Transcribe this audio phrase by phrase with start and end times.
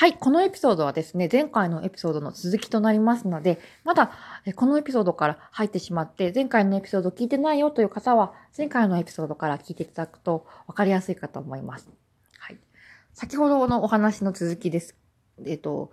[0.00, 4.12] はい、このエピソードはですね、前回のエピソードの続きとなりますので、まだ
[4.56, 11.90] このエピソードから入ってしまって、前回のエピソード聞いてないよという方は、前回のエピソードから聞いていただくと分かりやすいかと思います。
[12.38, 12.58] はい。
[13.12, 14.96] 先ほどのお話の続きです。
[15.44, 15.92] えっと、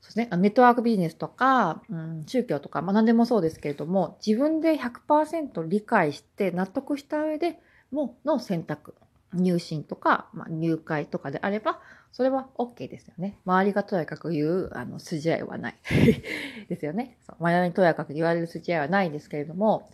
[0.00, 7.60] そうですね、ネットワークビジネスとか、うん、宗教とか、まあ何でもそうですけれども、自分で100%理解して納得した上で
[7.92, 8.96] もの選択。
[9.34, 11.80] 入信とか、まあ、入会とかであれば、
[12.12, 13.38] それは OK ですよね。
[13.44, 15.76] 周りがとやかく言う、あの、筋合いはない。
[16.68, 17.16] ですよね。
[17.26, 19.88] そう周りにとやかく言われる筋合いはないですけれども、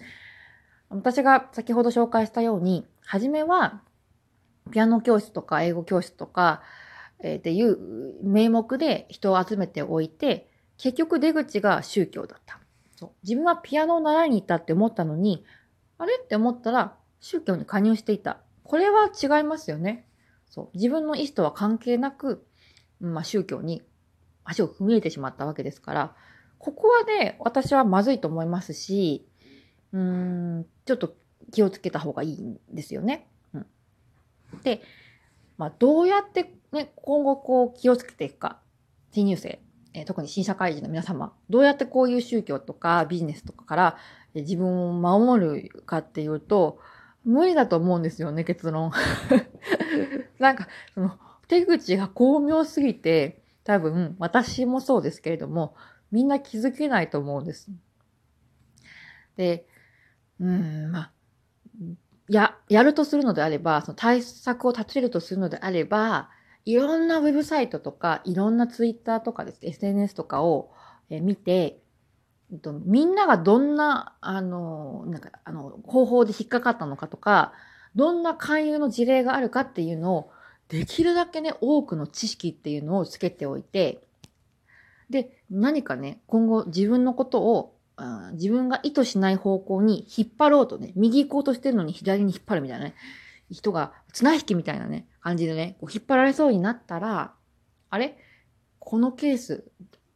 [0.89, 3.83] 私が先ほど紹介したように、初めは、
[4.71, 6.63] ピアノ教室とか英語教室とか、
[7.21, 7.79] えー、っていう
[8.23, 10.49] 名目で人を集めておいて、
[10.79, 12.59] 結局出口が宗教だった。
[12.97, 15.45] そう自分はピアノを習いに行ったって思ったのに、
[15.99, 16.15] あれ？
[16.23, 18.39] って思ったら宗教に加入していた。
[18.67, 20.07] これは違いますよね。
[20.49, 20.77] そう。
[20.77, 22.47] 自分の意思とは関係なく、
[23.01, 23.83] まあ、宗教に
[24.45, 26.15] 足を踏み入れてしまったわけですから、
[26.59, 29.27] ここはね、私はまずいと思いますし、
[29.93, 31.15] うーん、ちょっと
[31.53, 33.27] 気をつけた方がいいんですよね。
[33.53, 33.67] うん、
[34.63, 34.83] で、
[35.59, 38.61] まあ、どうやってね、今後こう気をつけていくか、
[39.13, 39.61] 新入生、
[39.95, 43.97] えー、特に新社会人の皆様、どうやってこういう宗教とかビジネスとかから、
[44.35, 46.79] 自分を守るかっていうと、
[47.27, 48.93] 無理だと思うんですよね、結論。
[50.39, 55.75] なんか、その、手口が巧妙すぎて、多分、私もそうですけれども、
[56.13, 57.69] みんな気づけないと思うんです。
[59.37, 59.67] で、
[60.41, 61.13] うん、まあ、
[62.29, 66.31] や、やるとするのであれば、その対策を立てるとするのであれば、
[66.65, 70.71] いろんなウェブサイトとか、いろんなツイッターとかですね、SNS とかを
[71.09, 71.81] 見て、
[72.85, 77.53] みんながどんな、あの、なんか、あの、方法で引っかかったのかとか、
[77.95, 80.31] どんな勧誘の事例があるかっていうのを、
[80.69, 84.03] できるだけね、多くの知識っていうのをつけておいて、
[85.11, 92.95] で、何かね、今後自分のことを、あ自分が意図しない方向に引っ張ろうとね、右行こうとしてるのに左に引っ張るみたいなね、
[93.51, 97.33] 人が綱引きみたいなね、感じでね、こう引っ張られそうになったら、
[97.89, 98.19] あれ？
[98.81, 99.65] このケース、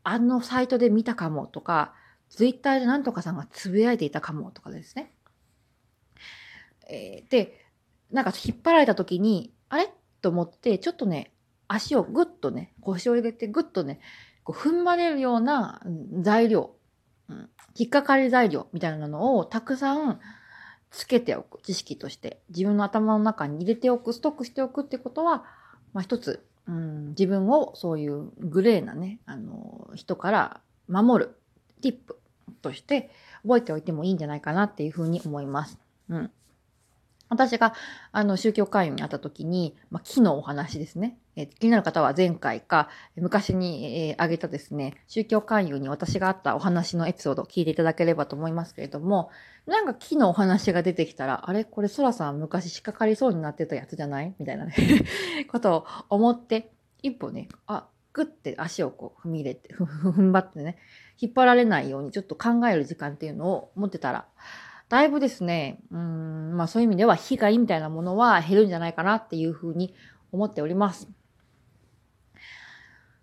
[0.03, 1.95] あのサイトで見たかもとか、
[2.31, 5.13] ツイッターで何とかさんがつぶやいていたかもとかですね。
[6.89, 7.67] えー、で、
[8.11, 9.93] なんか引っ張られた時に、あれ？
[10.23, 11.33] と思って、ちょっとね、
[11.69, 14.01] 足をぐっとね、腰を入れてぐっとね、
[14.45, 15.83] こう踏ん張れるような
[16.21, 16.73] 材料、
[17.29, 20.21] うん、引っかかり材料みたいなのをたくさん
[20.91, 21.63] つけておく。
[21.63, 22.43] 知識として。
[22.51, 25.45] 自分の頭の中に入れておく、ストックしておくってことは、
[25.93, 31.37] まあ一つ、うん、自分をそういうグレーなね、あの、人から守る
[31.81, 32.20] ティップ
[32.51, 33.11] として
[33.43, 35.79] 覚えておいてもいいんじゃないかなっていうふうに思います。
[36.09, 36.31] うん。
[37.29, 37.75] 私が、
[38.11, 41.17] あの、宗教会員に会った時に、まあ、木のお話ですね。
[41.37, 49.31] え、気になる方は前回か、昔に、えー、挙げたですね、宗教勧誘に私があったお話のエピソードを聞いていただければと思いますけれども、
[49.67, 51.65] なんか木のお話が出てきたら、あれ？
[51.65, 54.35] これソラさん昔仕掛かりそうになってたやつじゃない？
[54.41, 54.75] みたいなね
[55.53, 60.79] ことを思って、一歩ね、あ、グッて足をこう踏み入れて、 踏ん張ってね、
[61.19, 64.27] 引っ張られないようにちょっと考える時間っていうのを持ってたら、
[64.89, 69.95] だいぶですね、うん、まあそういう意味では被害みたいなものは減るんじゃないかなっていうふうに
[70.33, 71.09] 思っております。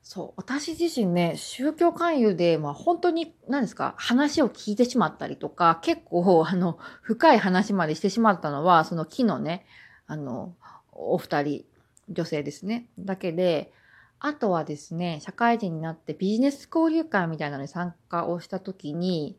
[0.01, 9.65] そう、私自身ね、宗教勧誘で、まあ本当に、何ですか、話を聞いてしまったりとか、結構、あの、深い話までしてしまったのは、その木のね、
[10.07, 10.55] あの、
[10.93, 11.65] お二人、
[12.09, 13.73] 女性ですね、だけで、
[14.19, 19.38] あとはですね、社会人になってビジネス交流会みたいなのに参加をしたときに、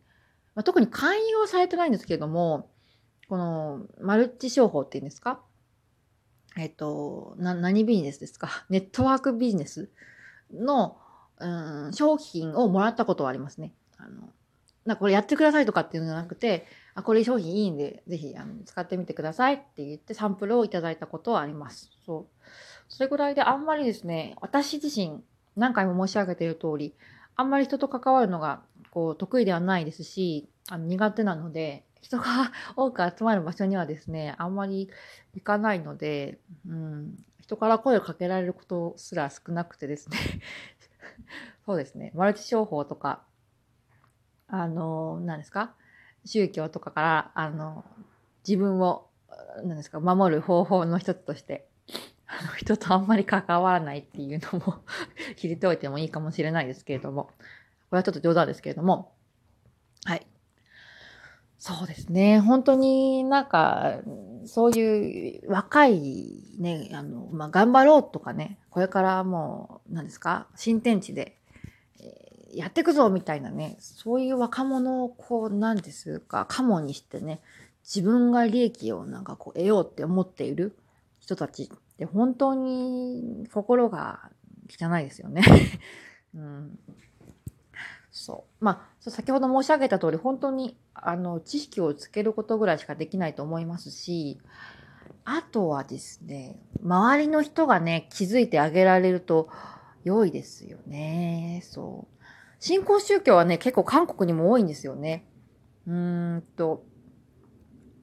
[0.55, 2.71] まあ、特に勧誘はされてないんですけれども、
[3.29, 5.41] このマルチ商法っていうんですか？
[6.57, 8.49] えっ、と、な、何ビジネスですか？
[8.71, 9.91] ネットワークビジネス
[10.53, 10.97] の、
[11.39, 11.47] う
[11.89, 13.73] ん、商品をもらったことはありますね。
[13.97, 14.33] あの、
[14.85, 21.91] なこれやってくださいとかっていうのじゃなくて、あ、これ商品いいんで、ぜひあの使ってみてくださいって言ってサンプルをいただいたことはあります。
[22.07, 22.27] そう。
[22.89, 25.23] それぐらいであんまりですね、私自身
[25.57, 26.95] 何回も申し上げている通り、
[27.37, 32.25] あんまり人と関わるのがこう得意ではないですし、あの苦手なので、人が
[32.77, 34.89] 多く集まる場所にはですね、あんまり
[35.35, 40.17] 行かないので、うん、人から声をかけられることすら少なくてですね
[41.67, 43.23] そうですね、マルチ商法とか、
[44.47, 45.75] あの、何ですか
[46.25, 47.85] 宗教とかから、あの、
[48.47, 49.09] 自分を、
[49.65, 51.69] 何ですか、守る方法の一つとして
[52.29, 54.83] あの人とあんまり関わらないっていうのも
[55.37, 57.33] 切りておいてもいいかもしれないですけれども、こ
[57.93, 59.13] れはちょっと冗談ですけれども、
[60.05, 60.27] はい。
[61.59, 62.39] そうですね。
[62.39, 63.99] 本当になんか、
[64.45, 71.37] そういう若いね、あの、まあ、頑張ろうとかね、これからもう、何ですか、新天地で、
[72.01, 77.41] えー、やっていくぞみたいなね、そういう若者をこう、なんですか、カモにしてね、
[77.83, 80.77] 自分が利益をなんかこう得ようって思っている
[81.21, 84.31] 人たちって本当に心が
[84.71, 85.43] 汚いですよね。
[86.33, 86.79] うん。
[88.13, 88.65] そう。
[88.65, 94.41] まあ、先ほど申し上げた通り、本当に、あの、知識をつけることぐらいしかできないと思いますし、
[95.25, 99.49] あとはですね、周りの人がね、気づいてあげられると
[100.05, 101.63] 良いですよね。
[101.65, 102.25] そう。
[102.61, 105.27] 新興宗教はね、結構韓国にも多いんですよね。
[105.87, 106.85] うーんと、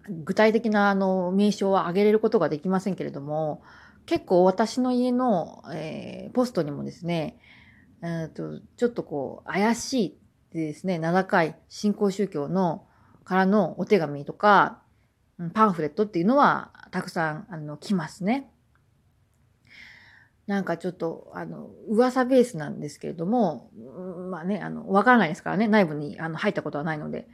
[0.09, 3.63] 具体的なあの名称は挙げれることができませんけれども、
[4.05, 7.39] 結構私の家の、えー、ポストにもですね、
[8.03, 10.17] えーと、ちょっとこう、怪し
[10.53, 12.85] いですね、名高い新興宗教の
[13.23, 14.81] からのお手紙とか、
[15.53, 18.49] パンフレットっていうのはたくさんあの来ますね。
[20.47, 23.71] なんかちょっと、あの、噂ベースなんですけれども、
[24.29, 27.27] まあね、あの、わからないですからね、内部にあの入ったことはないので、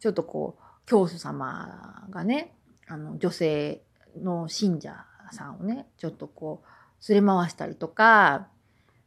[0.00, 2.54] ちょっとこう、教祖様がね、
[2.86, 3.82] あの、女性
[4.16, 8.48] の信者さんをね、ちょっとこう、連れ回したりとか、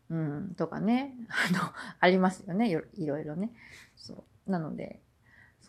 [0.10, 3.52] うん、とかね、 あの、ありますよね、いろいろね。
[3.96, 4.52] そう。
[4.52, 5.02] なので、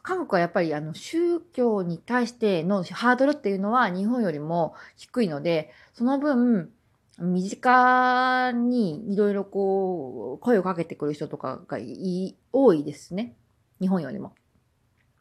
[0.03, 6.73] 韓国はやっぱりあの宗教に対してのハードルっていうのは日本よりも低いので、その分、
[7.19, 11.79] 身近にいろいろこう、声をかけてくる人とかが
[12.53, 13.35] 多いですね。
[13.81, 14.35] 日本よりも。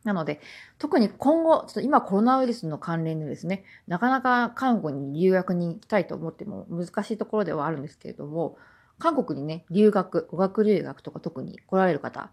[0.08, 0.40] なので、
[0.80, 8.58] 特に今後、ちょっと今コロナウイルスの関連でですね、なかなか韓国に留学に行きたいと思っても難しいところではあるんですけれども、
[9.00, 12.32] 韓国にね、留学、語学留学とか特に来られる方、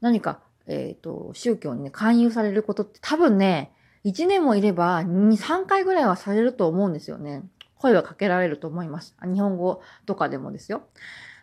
[0.00, 0.38] 何か、
[0.68, 3.72] えっ、ー、と、宗教にね、勧誘されることって多分ね、
[4.04, 7.42] 1年もいれば2、3回ぐらいはされると思うんですよね。
[7.78, 9.16] 声はかけられると思います。
[9.24, 10.82] 日本語とかでもですよ。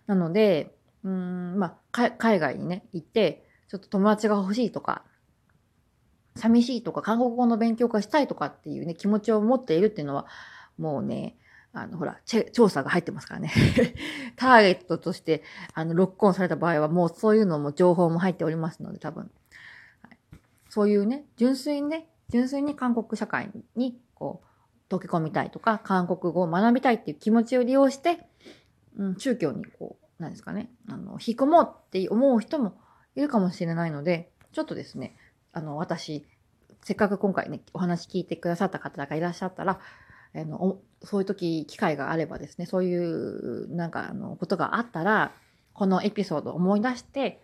[0.07, 5.03] なので、うん、まあ、海外にね、行って、ちょっと友達が欲しいとか、
[6.43, 10.25] 寂しいとか、韓国語の勉強がしたいとかっていうね、気持ちを持っているっていうのは、
[10.77, 11.37] もうね、
[11.71, 12.19] あの、ほら、
[12.51, 13.51] 調査が入ってますからね。
[14.35, 15.41] ターゲットとして、
[15.73, 19.31] あの、ロックオンされた場合は、もうそういうのも情報も入っておりますので、多分。
[20.01, 20.17] はい、
[20.69, 24.43] そういうね、純粋にね、純粋に韓国社会に、こ
[24.89, 28.27] う、溶け込みたいとか、韓国語を学びたいっていう気持ちを利用して、
[28.97, 32.75] うん、宗教にこう、なんですかね、あの、引き込もうって思う人も
[33.15, 35.15] いるかもしれないので、ちょっとですね、
[35.53, 36.25] あの、私、
[36.83, 39.79] せっかく今回ね、お話聞いてくださった方がいらっしゃったら、
[40.35, 45.31] あの、そういう時、機会があればですね、そういう、なんか、あの、ことがあったら、
[45.73, 47.41] このエピソードを思い出して、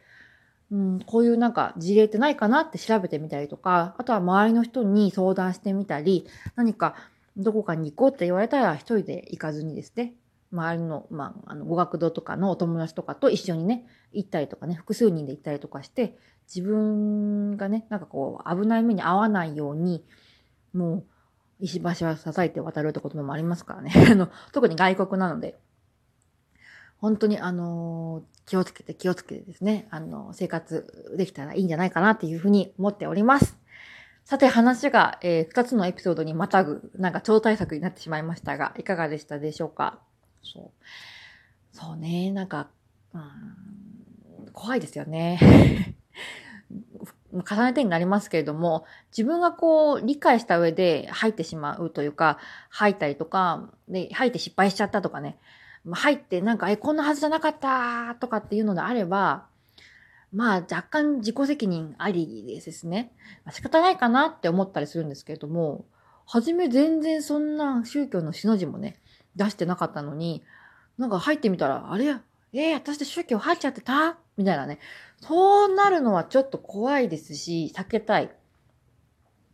[0.72, 6.96] うん、こういうなんか事例ってないかなって調べてみたりとか、あとは周りの人に相談してみたり、何か
[7.38, 10.14] どこかに行こうって言われたら一人で行かずにですね、
[10.52, 16.18] 周りの、まあ、あの、語学堂とかのお友達とかと一緒にね、行ったりとかね、複数人で行ったりとかして、
[16.54, 20.04] 自分がね、なんかこう、危ない目に遭わないように、
[20.74, 21.04] もう、
[21.60, 23.92] 石橋は支えて渡るってこともありますからね。
[24.12, 25.60] あの、特に外国なので、
[26.98, 33.58] 本当にあの、気をつけて気をつけてですね、あの、生活できたらいいんじゃないかなっていうふうに思っております。
[34.26, 40.00] さて話が、えー、2つのエピソードにまたぐ、なんか超大作になってしまいましたが、いかがでしたでしょうか？
[40.44, 40.86] そう。
[41.72, 42.70] そうね、なんか、
[43.14, 45.40] うん、怖いですよね。
[47.32, 55.38] 重ねてになりますけれども、自分がこう理解した上で入ってしまうというか、入ったりとか、で、入って失敗しちゃったとかね、
[55.92, 59.48] 入ってなんか、え、こんなはずじゃなかったとかっていうのであれば、
[60.34, 63.12] まあ若干自己責任ありですね。
[63.52, 65.86] 仕方ないかなって思ったりするんですけれども、
[66.26, 69.00] はじめ全然そんな宗教の死の字もね、
[69.40, 70.44] 出してなかったのに、
[70.98, 72.06] なんか入ってみたら、あれ？
[72.06, 74.18] やえー、私で宗教入っちゃってた？
[74.38, 74.80] みたいなね。
[75.22, 78.30] そうなるのはちょっと怖いですし、避けたい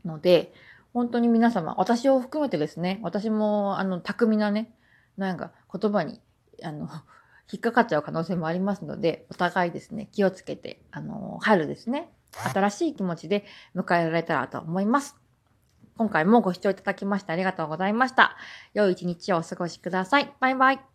[0.04, 0.54] ので、
[0.94, 4.74] 本当に皆様、私を含めてですね、私も、あの、巧みなね、
[5.18, 6.22] なんか言葉に、
[6.64, 6.88] あの、
[7.52, 15.16] 引っかかっちゃう可能性もありますので、お互いですね、気をつけて、あの、春ですね、新しい気持ちで迎えられたらと思います。
[15.98, 18.36] 今回もご視聴いただきましてありがとうございました。
[18.74, 20.34] 良い一日をお過ごしください。
[20.40, 20.95] バイバイ。